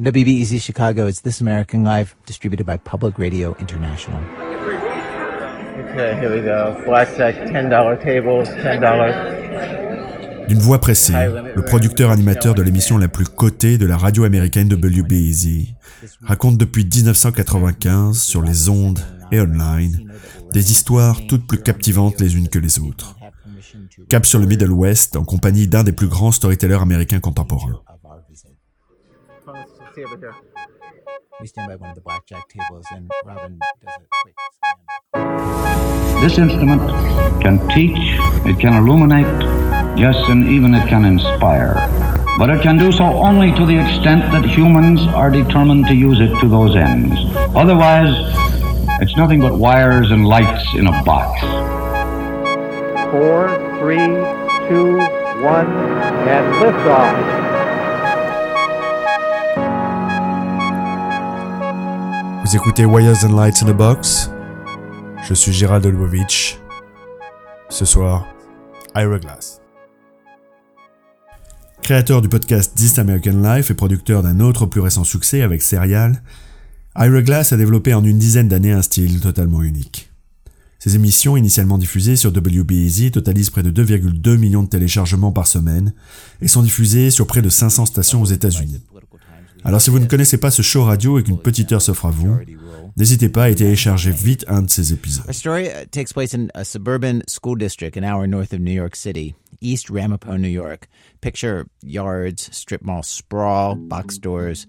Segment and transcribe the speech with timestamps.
[0.00, 4.20] WBEZ Chicago, it's This American Life, distributed by Public Radio International.
[5.78, 6.74] Okay, here we go.
[6.84, 10.48] Blackjack, $10 tables, $10.
[10.48, 11.12] D'une voix pressée,
[11.54, 15.76] le producteur animateur de l'émission la plus cotée de la radio américaine WBEZ
[16.22, 18.98] raconte depuis 1995 sur les ondes
[19.30, 20.10] et online
[20.52, 23.14] des histoires toutes plus captivantes les unes que les autres.
[24.08, 27.80] Cap sur le Middle West en compagnie d'un des plus grands storytellers américains contemporains.
[29.96, 34.08] We stand by one of the blackjack tables, and Robin does it.
[34.24, 36.82] Wait, This instrument
[37.40, 39.26] can teach, it can illuminate,
[39.96, 41.74] yes, and even it can inspire.
[42.38, 46.18] But it can do so only to the extent that humans are determined to use
[46.20, 47.14] it to those ends.
[47.54, 48.16] Otherwise,
[49.00, 51.40] it's nothing but wires and lights in a box.
[53.12, 54.08] Four, three,
[54.68, 54.96] two,
[55.40, 55.70] one,
[56.26, 57.53] and liftoff.
[62.44, 64.28] Vous écoutez Wires and Lights in a Box
[65.26, 66.58] Je suis Gérald Lubovitch.
[67.70, 68.26] Ce soir,
[68.94, 69.62] Ira Glass.
[71.80, 76.22] Créateur du podcast This American Life et producteur d'un autre plus récent succès avec Serial,
[76.94, 80.10] Ira Glass a développé en une dizaine d'années un style totalement unique.
[80.78, 85.94] Ses émissions, initialement diffusées sur WBEZ, totalisent près de 2,2 millions de téléchargements par semaine
[86.42, 88.82] et sont diffusées sur près de 500 stations aux États-Unis.
[89.64, 92.10] Alors si vous ne connaissez pas ce show radio et qu'une petite heure s'offre à
[92.10, 92.38] vous,
[92.96, 95.24] n'hésitez pas à télécharger vite un de ces épisodes.
[99.64, 100.88] East Ramapo, New York.
[101.22, 104.66] Picture yards, strip mall sprawl, box stores.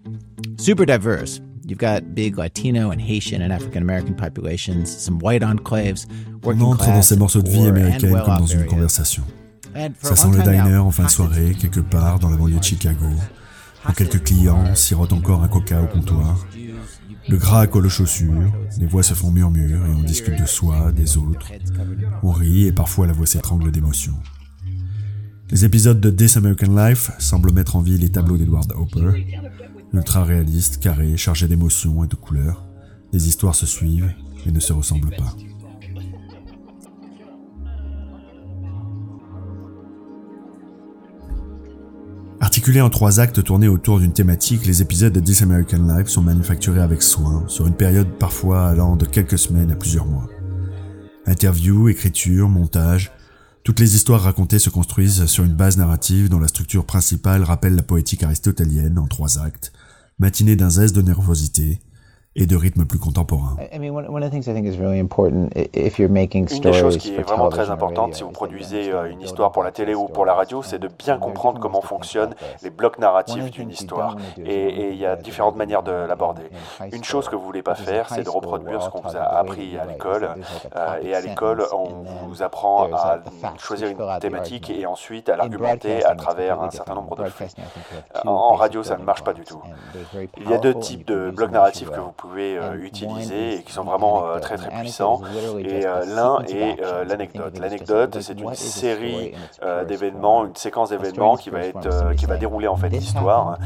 [0.58, 1.42] Super diverse.
[1.68, 6.06] You've got big Latino and Haitian and African American populations, some white enclaves,
[6.44, 9.24] On working entre dans ces morceaux de vie américaine comme dans une conversation.
[10.02, 13.08] Ça sent le diner en fin de soirée, quelque part dans la banlieue de Chicago,
[13.94, 16.46] quelques clients sirotent encore un coca au comptoir.
[17.28, 20.92] Le gras colle aux chaussures, les voix se font murmure et on discute de soi,
[20.92, 21.52] des autres.
[22.24, 24.14] On rit et parfois la voix s'étrangle d'émotion.
[25.50, 29.26] Les épisodes de This American Life semblent mettre en vie les tableaux d'Edward Hopper,
[29.94, 32.66] ultra réalistes, carrés, chargés d'émotions et de couleurs.
[33.14, 34.14] Les histoires se suivent
[34.46, 35.36] et ne se ressemblent pas.
[42.66, 46.24] Articulés en trois actes tournés autour d'une thématique, les épisodes de This American Life sont
[46.24, 50.28] manufacturés avec soin, sur une période parfois allant de quelques semaines à plusieurs mois.
[51.28, 53.12] Interviews, écriture, montage,
[53.64, 57.76] toutes les histoires racontées se construisent sur une base narrative dont la structure principale rappelle
[57.76, 59.72] la poétique aristotelienne en trois actes,
[60.18, 61.82] matinée d'un zeste de nervosité
[62.38, 63.56] et de rythme plus contemporain.
[63.74, 66.12] I mean, one, one of the things I think is really important i- if you're
[66.12, 69.26] making Une des choses qui est vraiment très importante si vous produisez euh, une to
[69.26, 71.56] histoire pour la télé ou pour la radio, c'est de and bien there are comprendre
[71.60, 74.18] different comment fonctionnent les blocs narratifs d'une histoire.
[74.46, 76.44] Et, il y a différentes manières de l'aborder.
[76.92, 79.78] Une chose que vous voulez pas faire, c'est de reproduire ce qu'on vous a appris
[79.78, 80.30] à l'école.
[80.76, 83.20] Euh, et à l'école, on vous apprend à
[83.58, 87.48] choisir une thématique et ensuite à l'argumenter à travers un certain nombre de flux.
[88.26, 89.62] En radio, ça ne marche pas du tout.
[90.38, 92.25] Il y a deux types de blocs narratifs que vous pouvez
[92.58, 94.42] euh, And one utiliser is et qui sont vraiment euh, anecdote.
[94.42, 95.22] très très puissants.
[95.60, 97.60] Et euh, l'un est euh, l'anecdote.
[97.60, 102.38] L'anecdote, c'est une série euh, d'événements, une séquence d'événements qui va être euh, qui va
[102.38, 103.58] dérouler en fait "This l'histoire.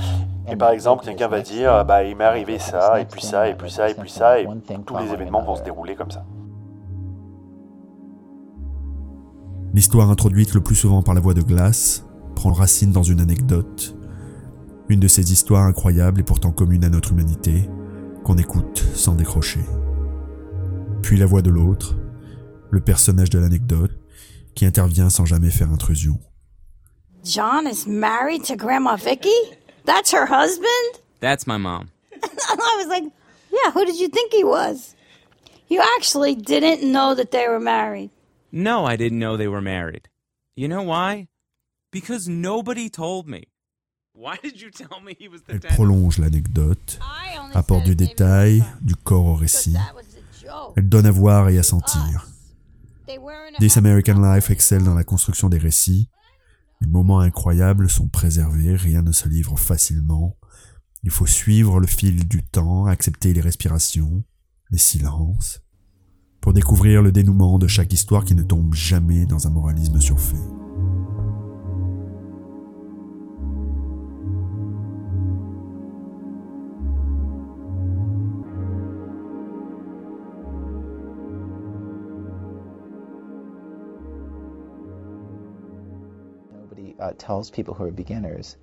[0.47, 3.47] Et and par exemple, quelqu'un va dire, bah il m'est arrivé ça, et puis ça,
[3.47, 4.47] et and puis ça, et puis ça, et
[4.85, 6.23] tous les événements vont se dérouler comme ça.
[9.73, 12.03] L'histoire introduite le plus souvent par la voix de Glass
[12.35, 13.95] prend racine dans une anecdote,
[14.87, 17.69] une de ces histoires incroyables et pourtant communes à notre humanité,
[18.23, 19.61] qu'on écoute sans décrocher.
[21.01, 21.95] Puis la voix de l'autre,
[22.69, 23.91] le personnage de l'anecdote,
[24.55, 26.19] qui intervient sans jamais faire intrusion.
[27.23, 29.35] John is married to Grandma Vicky?
[29.85, 31.01] That's her husband?
[31.19, 31.89] That's my mom.
[32.23, 33.03] I was like,
[33.51, 34.95] yeah, who did you think he was?
[35.67, 38.09] You actually didn't know that they were married.
[38.51, 40.09] No, I didn't know they were married.
[40.55, 41.27] You know why?
[41.91, 43.48] Because nobody told me.
[45.47, 46.99] Elle prolonge l'anecdote,
[47.53, 49.73] apporte du détail, du corps au récit.
[49.73, 50.73] that was a joke.
[50.75, 52.27] Elle donne à voir et à sentir.
[53.59, 54.21] This American.
[54.21, 56.09] Life excelle dans la construction des récits.
[56.81, 60.37] Les moments incroyables sont préservés, rien ne se livre facilement.
[61.03, 64.23] Il faut suivre le fil du temps, accepter les respirations,
[64.69, 65.61] les silences,
[66.41, 70.35] pour découvrir le dénouement de chaque histoire qui ne tombe jamais dans un moralisme surfait.
[87.19, 88.57] Tells people who are beginners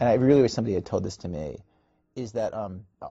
[0.00, 1.58] and I really wish somebody had told this to me,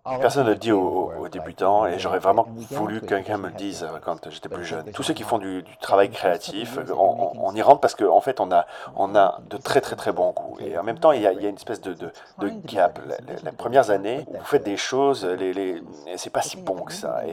[0.06, 3.84] Personne ne le dit aux, débutants et j'aurais vraiment voulu que quelqu'un me le dise
[3.84, 4.92] euh, quand j'étais plus jeune.
[4.92, 8.52] Tous ceux qui font du, travail créatif, on, y rentre parce qu'en en fait on
[8.52, 10.58] a, on a de très très très bons goûts.
[10.60, 12.12] Et en même temps il y a, une espèce de, de,
[12.66, 13.00] gap.
[13.44, 15.82] Les, premières années, vous faites des choses, les, les,
[16.18, 17.24] c'est pas si bon que ça.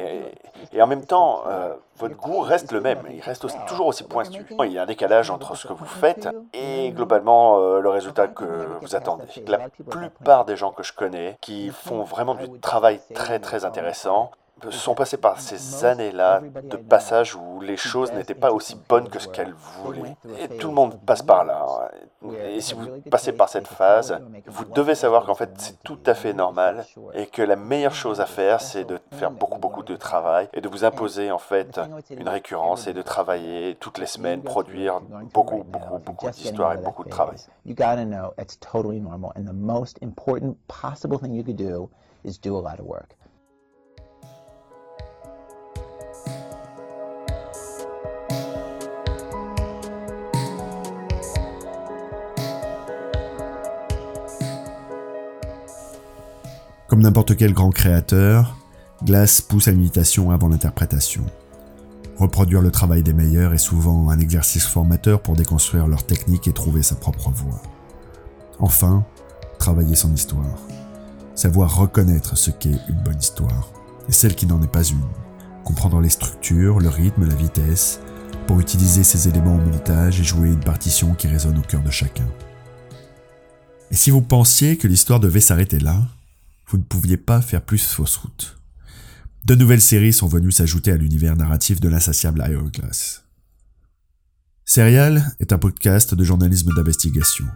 [0.72, 4.44] Et, en même temps, euh, votre goût reste le même, il reste toujours aussi pointu.
[4.60, 8.28] Il y a un décalage entre ce que vous faites et globalement euh, le résultat
[8.28, 8.44] que
[8.80, 9.24] vous attendez.
[9.46, 14.30] La plupart des gens que je connais qui font vraiment du travail très très intéressant
[14.70, 19.18] sont passés par ces années-là de passage où les choses n'étaient pas aussi bonnes que
[19.18, 20.16] ce qu'elles voulaient.
[20.40, 21.90] Et tout le monde passe par là.
[22.46, 26.14] Et si vous passez par cette phase, vous devez savoir qu'en fait c'est tout à
[26.14, 26.84] fait normal
[27.14, 30.60] et que la meilleure chose à faire c'est de faire beaucoup beaucoup de travail et
[30.60, 35.00] de vous imposer en fait une récurrence et de travailler toutes les semaines, produire
[35.32, 37.36] beaucoup beaucoup beaucoup d'histoires et beaucoup de travail.
[37.64, 37.74] You
[56.98, 58.56] Comme n'importe quel grand créateur,
[59.04, 61.24] Glass pousse à l'imitation avant l'interprétation.
[62.16, 66.52] Reproduire le travail des meilleurs est souvent un exercice formateur pour déconstruire leur technique et
[66.52, 67.62] trouver sa propre voie.
[68.58, 69.04] Enfin,
[69.60, 70.58] travailler son histoire.
[71.36, 73.70] Savoir reconnaître ce qu'est une bonne histoire,
[74.08, 74.98] et celle qui n'en est pas une.
[75.62, 78.00] Comprendre les structures, le rythme, la vitesse,
[78.48, 81.92] pour utiliser ces éléments au montage et jouer une partition qui résonne au cœur de
[81.92, 82.26] chacun.
[83.92, 86.02] Et si vous pensiez que l'histoire devait s'arrêter là,
[86.68, 88.58] vous ne pouviez pas faire plus fausse route.
[89.44, 92.42] De nouvelles séries sont venues s'ajouter à l'univers narratif de l'insatiable
[92.72, 93.24] Glass.
[94.64, 97.46] Serial est un podcast de journalisme d'investigation.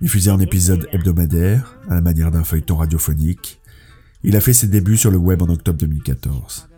[0.00, 3.60] Diffusé en épisodes hebdomadaires, à la manière d'un feuilleton radiophonique,
[4.22, 6.68] il a fait ses débuts sur le web en octobre 2014.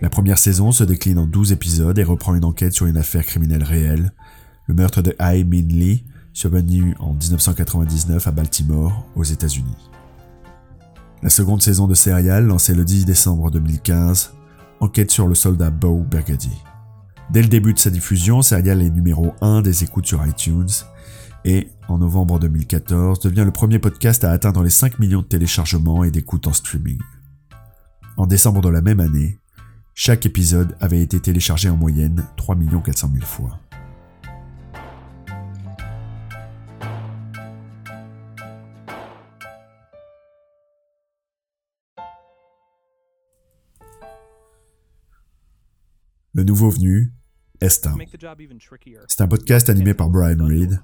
[0.00, 3.24] La première saison se décline en 12 épisodes et reprend une enquête sur une affaire
[3.24, 4.12] criminelle réelle,
[4.66, 9.90] le meurtre de Hai Min Lee, survenu en 1999 à Baltimore, aux États-Unis.
[11.22, 14.32] La seconde saison de Serial, lancée le 10 décembre 2015,
[14.80, 16.62] enquête sur le soldat Beau Bergadi.
[17.30, 20.70] Dès le début de sa diffusion, Serial est numéro 1 des écoutes sur iTunes
[21.44, 26.04] et, en novembre 2014, devient le premier podcast à atteindre les 5 millions de téléchargements
[26.04, 26.98] et d'écoutes en streaming.
[28.16, 29.39] En décembre de la même année,
[30.02, 33.60] chaque épisode avait été téléchargé en moyenne 3 400 000 fois.
[46.32, 47.12] Le nouveau venu,
[47.60, 47.94] Estin.
[49.06, 50.80] C'est un podcast animé par Brian Reed.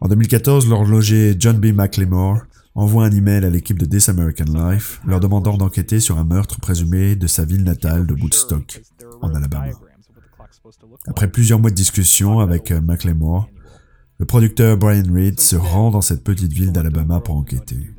[0.00, 1.66] En 2014, l'horloger John B.
[1.74, 2.42] McLemore
[2.74, 6.60] envoie un email à l'équipe de This American Life leur demandant d'enquêter sur un meurtre
[6.60, 8.80] présumé de sa ville natale de Woodstock,
[9.20, 9.72] en Alabama.
[11.08, 13.48] Après plusieurs mois de discussion avec euh, McLemore,
[14.18, 17.94] le producteur Brian Reed se rend dans cette petite ville d'Alabama pour enquêter.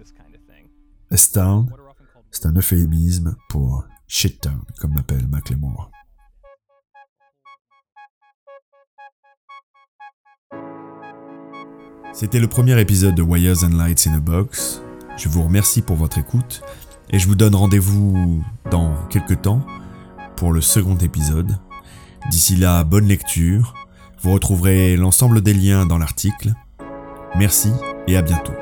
[1.11, 1.69] S-Town,
[2.31, 5.91] c'est un euphémisme pour Shittown, comme m'appelle McLemore.
[12.13, 14.81] C'était le premier épisode de Wires and Lights in a Box.
[15.17, 16.61] Je vous remercie pour votre écoute
[17.11, 19.65] et je vous donne rendez-vous dans quelques temps
[20.35, 21.57] pour le second épisode.
[22.29, 23.73] D'ici là, bonne lecture.
[24.21, 26.53] Vous retrouverez l'ensemble des liens dans l'article.
[27.35, 27.71] Merci
[28.07, 28.53] et à bientôt.